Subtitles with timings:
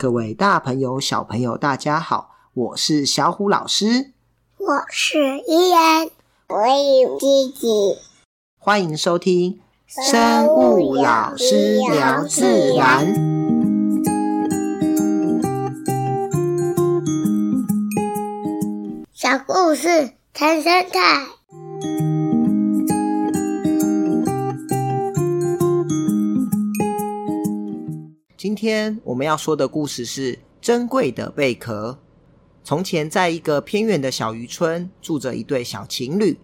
[0.00, 4.12] 各位大朋友、小朋友，大家好，我是小虎老师，
[4.56, 6.08] 我是依然，
[6.48, 6.56] 我
[7.02, 7.98] 有弟弟，
[8.56, 13.12] 欢迎收听生物老师聊自然，
[19.12, 22.09] 小故事谈生态。
[28.60, 31.98] 天我们要说的故事是珍贵的贝壳。
[32.62, 36.38] 从前，在一个偏远的小渔村，住着一对小情侣。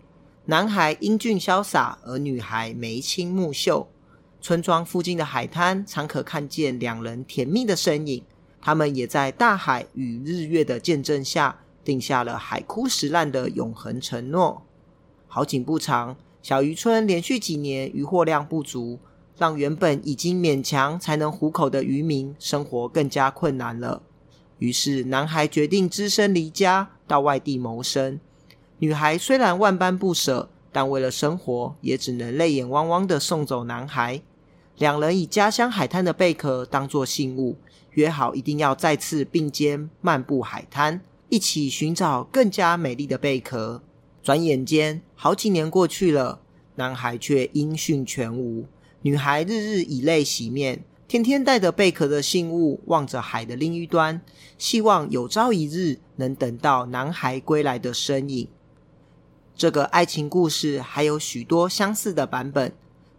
[0.46, 3.86] 男孩英俊潇洒，而女孩眉清目秀。
[4.40, 8.22] 村庄附近的海滩常可看见两人甜蜜的身影。
[8.62, 14.62] 他们也在大海与日月的见证下，定下了海枯石烂的永恒承诺。
[15.28, 18.98] 好景不长，小渔村连续几年渔获量不足。
[19.38, 24.02] 让原本已经勉强才能糊口的渔民生活更加困难了。
[24.58, 28.18] 于是，男孩决定只身离家到外地谋生。
[28.78, 34.22] 女孩虽然万般不舍，但为了生活，也只能泪眼汪汪的送走男孩。
[34.78, 37.56] 两人以家乡海滩的贝壳当作信物，
[37.92, 43.82] 约好一定要再次并肩漫步海滩，一起寻找更加美丽的贝壳。
[44.22, 46.40] 转眼间，好几年过去了，
[46.74, 48.66] 男孩却音讯全无。
[49.06, 54.20] 女孩日日以泪洗面，天天带着贝壳的信物望着海的另一端，
[54.58, 58.48] 希望有朝一日能等到男孩归来的身影。
[59.54, 62.72] 这个爱情故事还有许多相似的版本，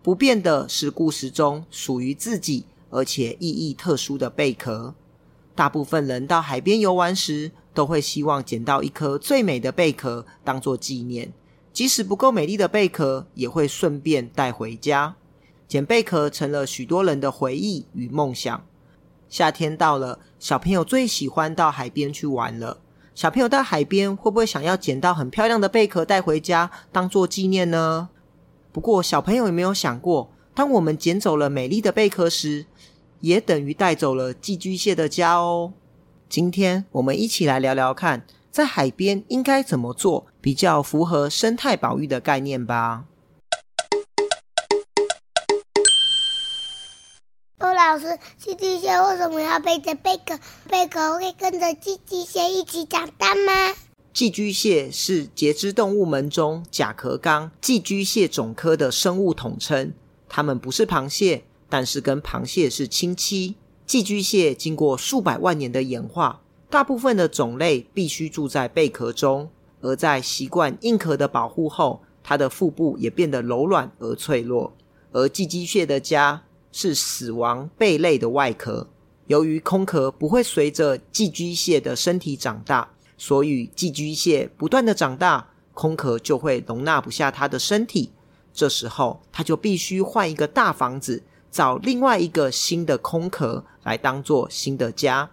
[0.03, 4.94] 不变的是故事中属于自己而且意义特殊的贝壳。
[5.55, 11.31] 大部分人到海边游玩时，都会希望捡到一颗最美的贝壳当做纪念，
[11.72, 15.16] 即使不够美丽的贝壳，也会顺便带回家。
[15.67, 18.63] 捡贝壳成了许多人的回忆与梦想。
[19.27, 22.79] 夏天到了，小朋友最喜欢到海边去玩了。
[23.13, 28.09] 小朋友到海边会不会想要捡到很漂亮的贝壳带回家当做纪念呢？
[28.72, 32.67] 不过，小朋友有没有想过，当我们捡走了美丽的贝壳时，
[33.22, 35.73] 也等于带走了寄居蟹的家哦。
[36.29, 43.06] 今天我们一起来聊聊看，在海边应该怎么做，比较符合生态保育的概念吧。
[47.97, 50.38] 老师，寄居蟹为什么要背着贝壳？
[50.69, 53.74] 贝壳会跟着寄居蟹一起长大吗？
[54.13, 59.94] 寄居蟹是节肢动物门中甲壳纲寄居蟹总科的生物统称。
[60.30, 63.56] 它们不是螃蟹，但是跟螃蟹是亲戚。
[63.88, 69.50] 寄居蟹经过数百万年的演化，大部分的种类必须住在贝壳中，
[69.81, 74.75] 而在习惯硬壳的保护后，它的腹部也变得柔软而脆弱。
[75.13, 76.44] 而寄居蟹的家。
[76.79, 78.88] 是死亡贝类的外壳。
[79.25, 88.11] 由于空壳不会随着寄居蟹的身体长大，所以寄居蟹不断的长大，空壳就会容纳不下它的身体。
[88.53, 95.31] 这时候，它就必须换一个大房子，找另外一个新的空壳来当做新的家。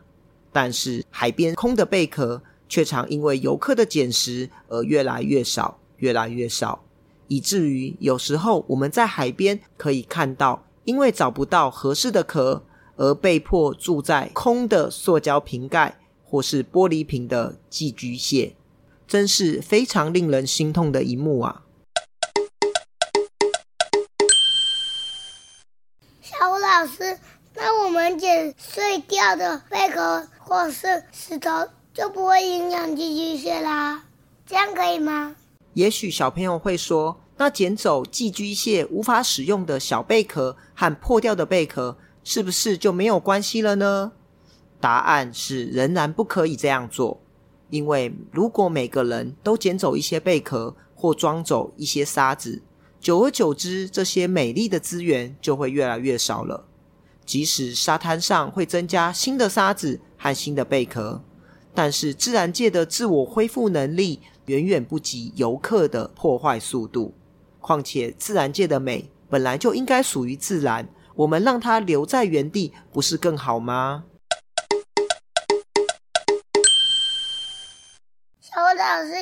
[0.51, 6.83] 但是，海边空的贝壳却常因为游客的捡拾而越来越少，越来越少，
[7.29, 10.65] 以至于有时候我们在海边可以看到。
[10.85, 12.63] 因为找不到合适的壳，
[12.97, 18.55] 而被迫住在空的塑胶瓶盖或是玻璃瓶的寄居蟹，
[19.09, 21.63] 真是非常令人心痛的一幕啊！
[26.21, 27.19] 小吴老师，
[27.55, 34.05] 那我们捡碎掉的贝壳或是石头，就不会影响寄居蟹啦？
[34.47, 35.35] 这样可以吗？
[35.73, 37.21] 也许小朋友会说。
[37.45, 44.13] 那捡走寄居蟹无法使用的小贝壳和破掉的贝壳，是不是就没有关系了呢？
[44.81, 47.21] 答案是仍然不可以这样做，
[47.69, 52.63] 因为如果每个人都捡走一些贝壳或装走一些沙子，
[52.99, 56.65] 久而久之，这些美丽的资源就会越来越少了。
[57.27, 61.23] 即使沙滩上会增加新的沙子和新的贝壳，
[61.75, 67.13] 但是自然界的自我恢复能力远远不及游客的破坏速度。
[67.67, 74.05] 况且，自然界的美本来就应该属于自然，我们让它留在原地，不是更好吗？
[78.39, 79.15] 小虎老师，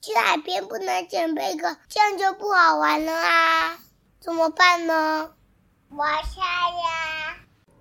[0.00, 3.78] 去海边不能捡贝壳，这样就不好玩了啊！
[4.18, 5.34] 怎么办呢？
[5.90, 7.36] 挖沙呀！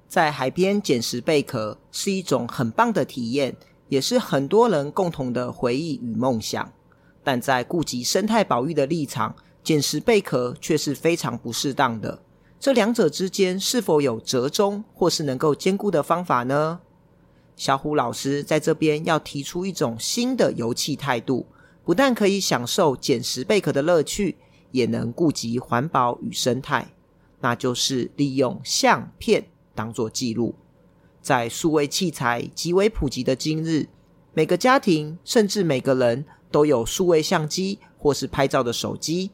[0.07, 3.57] 在海边捡拾贝壳是一种很棒的体验，
[3.89, 6.71] 也是很多人共同的回忆与梦想。
[7.23, 9.35] 但在顾及生态保育的立场，
[9.65, 12.21] 捡拾贝壳却是非常不适当的，
[12.59, 16.81] 这两者之间是否有折中或是能够兼顾的方法呢？
[17.55, 21.47] 小虎老师在这边要提出一种新的游憩态度，
[21.83, 24.37] 不但可以享受捡拾贝壳的乐趣，
[24.69, 26.93] 也能顾及环保与生态，
[27.39, 30.53] 那就是利用相片当做记录。
[31.23, 33.87] 在数位器材极为普及的今日，
[34.35, 39.31] 每个家庭甚至每个人都有数位相机或是拍照的手机。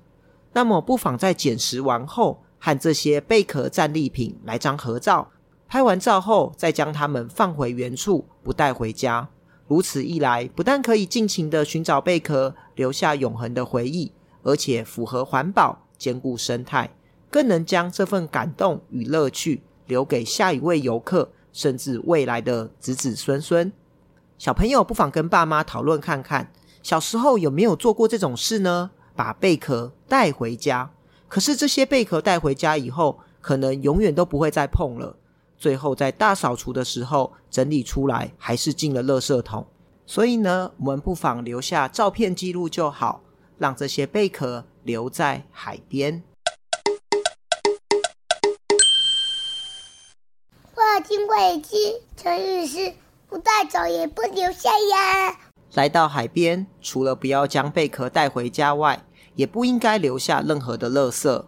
[0.54, 5.30] 那么，不妨在捡拾完后，和这些贝壳战利品来张合照。
[5.68, 9.30] 拍完照后，再将它们放回原处，不带回家。
[9.68, 14.12] 如此一来，不但可以尽情地寻找贝壳，留下永恒的回忆，
[14.44, 16.94] 而且符合环保、兼顾生态，
[17.30, 23.72] 更能将这份感动与乐趣留给下一位游客，甚至未来的子子孙孙。
[24.38, 26.52] 小朋友不妨跟爸妈讨论看看，
[26.84, 28.92] 小时候有没有做过这种事呢？
[29.16, 30.92] 把贝壳带回家，
[31.28, 35.18] 可是这些贝壳带回家以后，可能永远都不会再碰了。
[35.58, 39.68] 最后在大扫除的时候整理出来，还是进了垃圾桶。
[40.08, 43.22] 所以呢，我们不妨留下照片记录就好，
[43.58, 46.24] 让这些贝壳留在海边。
[50.76, 51.78] 我有听过一句
[52.18, 52.94] 成语是
[53.30, 55.51] “不带走也不留下”呀。
[55.74, 59.04] 来到海边，除了不要将贝壳带回家外，
[59.36, 61.46] 也不应该留下任何的垃圾。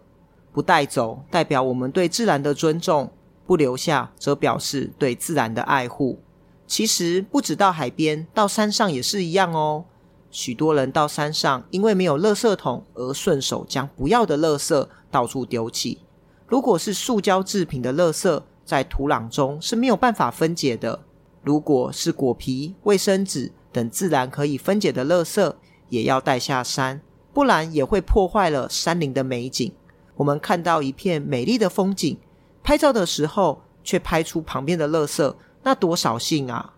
[0.52, 3.12] 不带走，代表我们对自然的尊重。
[3.46, 6.20] 不留下，则表示对自然的爱护。
[6.66, 9.84] 其实不止到海边，到山上也是一样哦。
[10.30, 15.98] 许多人到山上，因为没有垃圾桶，而顺手将不要的垃圾到处丢弃。
[16.46, 21.00] 如果是塑胶制品的垃圾，在土壤中是没有办法分解的。
[21.42, 25.52] 如果是果皮、卫生纸等自然可以分解的垃圾，
[25.88, 27.00] 也要带下山，
[27.32, 29.72] 不然也会破坏了山林的美景。
[30.14, 32.16] 我们看到一片美丽的风景。
[32.62, 35.34] 拍照的时候，却拍出旁边的垃圾，
[35.64, 36.74] 那多扫兴啊！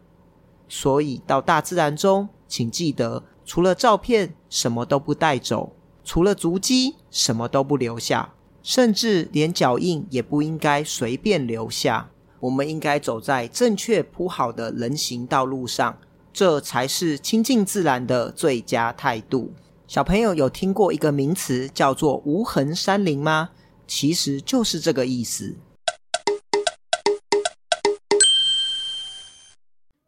[0.69, 8.33] 所以到大自然中，请记得，除了照片，什么都不带走；除了足迹，什么都不留下，
[8.63, 12.09] 甚至连脚印也不应该随便留下。
[12.41, 15.97] 我们应该走在正确铺好的人行道路上，
[16.37, 19.55] 这才是亲近自然的最佳态度。
[19.89, 23.49] 小朋友有听过一个名词叫做“无痕山林”吗？
[23.87, 25.57] 其实就是这个意思。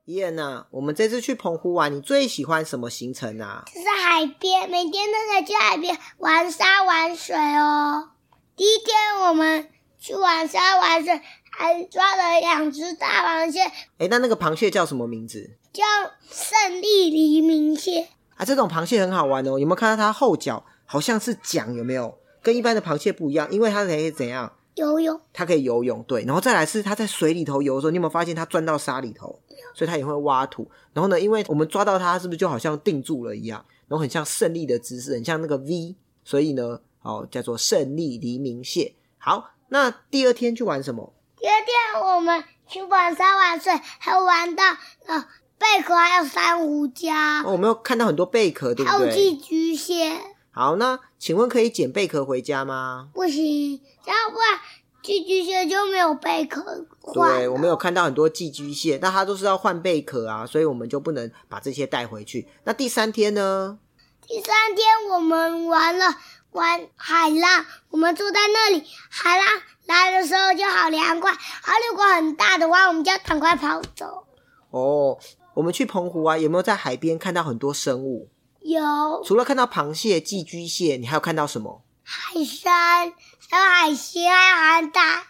[0.05, 3.65] 伊恩呐，我们这次去澎湖玩，你最喜欢什么行程啊？
[3.75, 8.11] 就是海边，每天都在去海边玩沙玩水哦。
[8.55, 11.23] 第一天我们去玩沙玩水，
[11.53, 13.63] 还抓了两只大螃蟹。
[13.97, 15.57] 哎，那那个螃蟹叫什么名字？
[15.73, 15.85] 叫
[16.31, 18.09] 胜利黎明蟹。
[18.37, 19.59] 啊，这种螃蟹很好玩哦。
[19.59, 21.75] 有没有看到它后脚好像是桨？
[21.75, 22.19] 有没有？
[22.43, 24.53] 跟一般的螃蟹不一样，因为它可以怎样？
[24.77, 25.21] 游泳。
[25.33, 26.25] 它可以游泳，对。
[26.25, 29.41] 然后再来是它在水里头游的时候，你有没有发现它钻到沙里头？
[29.75, 33.65] 所以它也会挖土，然后呢，因为我们抓到它，是不是就好像定住了一样？
[33.89, 38.95] 然后很像胜利的姿势，很像那个 V，所以呢，哦，叫做胜利黎明蟹。
[39.19, 41.13] 好，那第二天去玩什么？
[41.39, 44.65] 第二天我们去玩沙玩水，还玩到
[45.07, 45.27] 呃
[45.59, 47.13] 贝壳，还有珊瑚礁。
[47.45, 48.99] 哦，我们有看到很多贝壳，对不对？
[48.99, 50.17] 还有寄居蟹。
[50.51, 53.09] 好，那请问可以捡贝壳回家吗？
[53.13, 54.61] 不行，这样不然。
[55.01, 57.39] 寄居蟹就没有贝壳换。
[57.39, 62.49] 对，我们有看到很多寄居蟹，那它都是要换贝壳啊，所以我们就不能把这些带回去。
[62.65, 63.79] 那第三天呢？
[64.27, 66.17] 第三天我们玩了
[66.51, 69.47] 玩海浪，我们坐在那里，海浪
[69.87, 71.31] 来的时候就好凉快。
[71.33, 74.27] 而如果很大的话，我们就要赶快跑走。
[74.71, 75.19] 哦，
[75.59, 78.29] 我们去澎湖啊，有没有在海边看到很多生物？
[78.61, 78.81] 有。
[79.25, 81.83] 除了看到螃蟹、寄居蟹，你还有看到什么？
[82.05, 83.13] 海参。
[83.51, 85.23] 还有海星，还有海胆。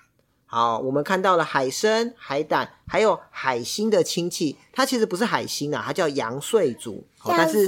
[0.45, 4.59] 好，我们看到了海参、海胆，还有海星的亲戚。
[4.71, 7.07] 它其实不是海星啊，它叫阳燧足。
[7.25, 7.67] 但是，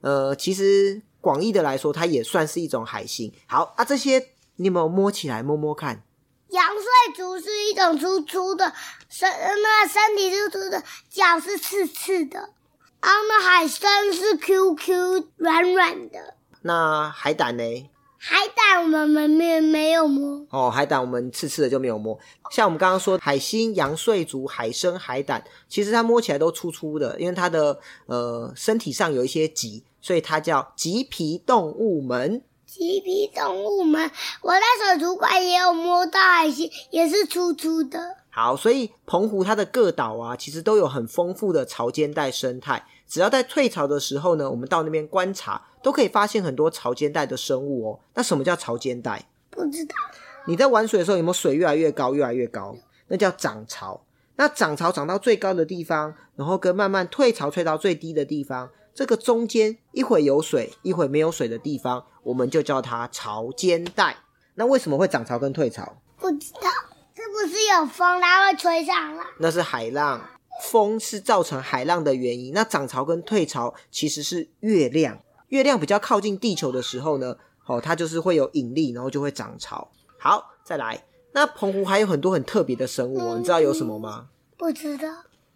[0.00, 3.30] 呃，其实广义的来说，它也算是一种海星。
[3.46, 6.02] 好啊，这些你有没有摸起来摸摸看？
[6.50, 8.72] 阳燧足是一种粗粗的
[9.08, 12.38] 身，那身体是粗的，脚是刺刺的。
[13.00, 16.34] 然后呢，海参是 Q Q 软软的。
[16.62, 17.90] 那海胆呢？
[18.22, 22.18] 海胆我们没没有摸哦，海胆我们刺刺的就没有摸。
[22.50, 32.42] 像我们刚刚说海星、羊睡足、海参、海胆，其实它摸起来都粗粗的，因为它的呃身体上有一些棘，所以它叫棘皮动物门。
[32.72, 34.08] 鳍皮动物们，
[34.42, 37.98] 我在水族馆也有摸到海星，也是粗粗的。
[38.30, 42.86] 好，所以澎湖它的各岛啊，其实都有很丰富的潮间带生态。
[43.08, 48.00] 只要在退潮的时候呢，我们到那边观察，都可以发现很多潮间带的生物哦。
[48.14, 49.26] 那什么叫潮间带？
[49.50, 49.96] 不知道。
[50.46, 52.76] 你在玩水的时候，有没有水越来越高，越来越高？
[53.08, 54.00] 那叫涨潮。
[54.36, 64.16] 那涨潮涨到最高的地方，然后跟慢慢退潮退到最低的地方，这个中间一会有水，一会没有水的地方，我们就叫它潮间带。
[64.54, 65.96] 那为什么会涨潮跟退潮？
[66.18, 66.68] 不知道，
[67.14, 69.24] 是不是有风它会吹上来？
[69.38, 70.20] 那是海浪，
[70.62, 72.52] 风是造成海浪的原因。
[72.52, 79.90] 那涨潮跟退潮其实是月亮，月亮比较靠近地球的时候呢，哦，它就是会有引力，然后就会涨潮。
[80.18, 81.04] 好，再来。
[81.32, 84.26] 那澎湖还有很多很特别的生物，嗯，你知道有什么吗？
[84.58, 85.08] 不知道。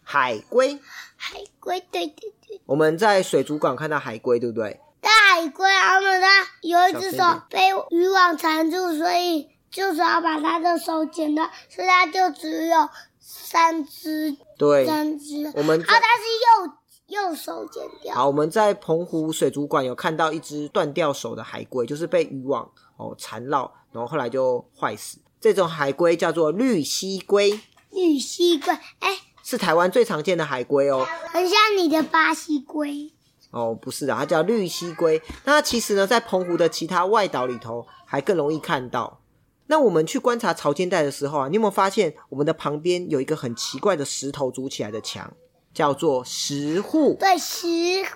[0.02, 0.78] 海龟。
[1.16, 2.61] 海龟，对对对。
[2.64, 4.80] 我们在水族馆看到海龟，对不对？
[5.05, 6.29] 大海龟，他们它
[6.63, 12.89] 有一只手被渔网缠住，所以就是要把它的手剪掉，所以它就只有
[13.21, 14.35] 三只。
[14.57, 15.53] 对，三只。
[15.55, 18.15] 我们啊，它是右右手剪掉。
[18.15, 25.19] 好，我们在澎湖水族馆有看到一只断掉手的海龟，就是被渔网哦缠绕，然后后来就坏死。
[25.39, 33.13] 这种海龟叫做绿蜥龟，绿蜥龟，哎，是台湾最常见的海龟哦，很像你的巴西龟
[33.55, 35.23] 哦，不是的，它叫绿蜥龟。
[35.45, 39.21] 那它其实呢，在澎湖的其他外岛里头还更容易看到。
[39.69, 45.33] 那我们去观察潮间带的时候啊，你有没有发现我们的旁边有一个很奇怪的石头组起来的墙，
[45.73, 47.17] 叫做石户？
[47.19, 47.57] 对，石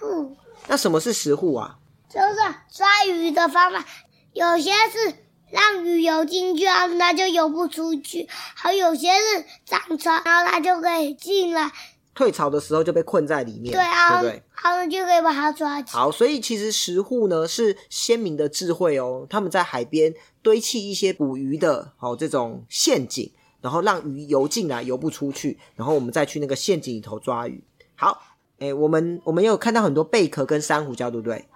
[0.00, 0.36] 户。
[0.66, 1.78] 那什么是石户啊？
[2.10, 2.34] 就是
[2.70, 3.84] 抓鱼的方法，
[4.32, 5.14] 有些是。
[5.50, 8.28] 让鱼游进去，然后它就游不出去。
[8.28, 11.72] 还有些是涨潮，然后它就可以进来。
[12.18, 14.42] 退潮的时候就被困在里面，对啊，对不对？
[14.52, 15.80] 他们就可以把它抓。
[15.84, 19.24] 好，所以其实石户呢是先民的智慧哦。
[19.30, 27.62] 他们在海边堆砌一些捕鱼的好这种陷阱，然后让鱼游进来，游不出去，然后我们再去那个陷阱里头抓鱼。
[27.94, 28.20] 好，
[28.58, 31.46] 哎，我们我们有看到很多贝壳跟珊瑚礁，对不对？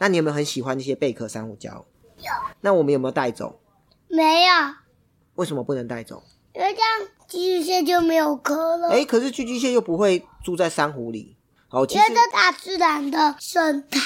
[0.00, 1.84] 那你有没有很喜欢那些贝壳、珊瑚礁？
[2.16, 3.60] 有，那我们有没有带走？
[4.08, 4.52] 没有。
[5.36, 6.24] 为什么不能带走？
[6.52, 8.88] 因为这样寄居蟹就没有壳了。
[8.88, 11.36] 哎，可是寄居蟹又不会住在珊瑚里。
[11.68, 14.00] 好，其实，因为这大自然的生态。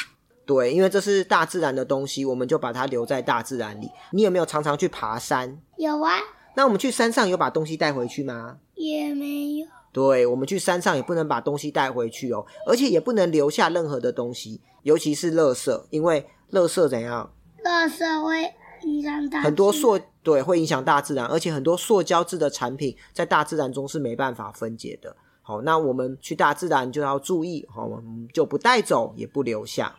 [0.44, 3.90] 对，因为这是大自然的东西，我们就把它留在大自然里。
[4.12, 5.58] 你有没有常常去爬山？
[5.78, 6.18] 有啊。
[6.54, 8.58] 那我们去山上有把东西带回去吗？
[8.74, 9.66] 也没有。
[9.90, 17.32] 对，我们去山上也不能把东西带回去哦，而且也不能留下任何的东西，尤其是垃圾，因为垃圾怎样？
[17.64, 18.52] 垃圾会
[18.82, 25.14] 影响大，很多塑，对，会影响大自然，而且很多塑胶制的产品在大自然中是没办法分解的。
[25.42, 29.96] 好，那我们去大自然就要注意，好，我们就不带走，也不留下。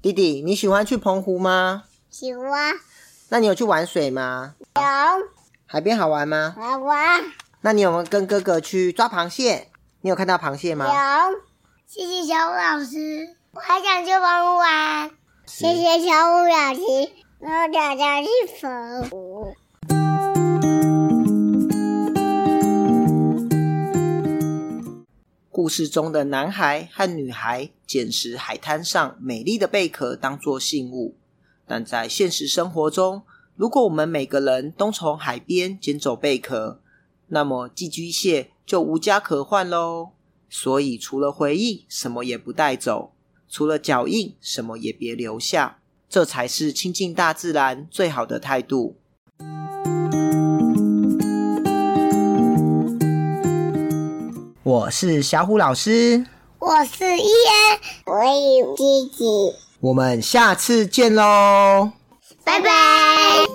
[0.00, 1.82] 弟弟，你喜欢去澎湖吗？
[2.08, 2.76] 喜欢。
[3.30, 4.54] 那你有去玩水吗？
[4.76, 4.82] 有。
[5.66, 6.54] 海边好玩吗？
[6.56, 7.20] 好玩。
[7.60, 9.68] 那你有没有跟哥哥去抓螃蟹？
[10.02, 10.86] 你有看到螃蟹吗？
[10.86, 11.40] 有。
[11.86, 15.10] 谢谢小五老师，我还想去澎湖玩。
[15.44, 17.10] 谢谢小虎表情，
[17.40, 18.28] 然后大家去
[18.60, 19.27] 澎湖。
[25.58, 31.16] 故事中的男孩和女孩捡拾海滩上美丽的贝壳当作信物，
[31.66, 33.22] 但在现实生活中，
[33.56, 36.80] 如果我们每个人都从海边捡走贝壳，
[37.26, 40.10] 那么寄居蟹就无家可换喽。
[40.48, 43.12] 所以，除了回忆，什么也不带走。
[43.48, 48.96] 除了脚印，什么也别留下，这才是亲近大自然最好的态度。
[54.68, 56.26] 我是小虎老师，
[56.58, 61.92] 我是伊恩，我有弟弟，我们下次见喽，
[62.44, 63.47] 拜拜。